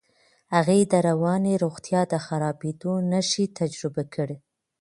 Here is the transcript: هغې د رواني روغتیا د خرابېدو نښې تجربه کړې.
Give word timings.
هغې 0.55 0.79
د 0.91 0.93
رواني 1.07 1.53
روغتیا 1.63 2.01
د 2.11 2.13
خرابېدو 2.25 2.93
نښې 3.11 3.45
تجربه 3.59 4.03
کړې. 4.15 4.37